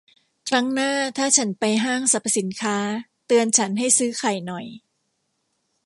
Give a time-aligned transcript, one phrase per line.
[0.49, 2.77] ครั้งหน้าถ้าฉันไปห้างสรรพสินค้า
[3.27, 4.65] เตือนฉันให้ซื้อไข่หน่อย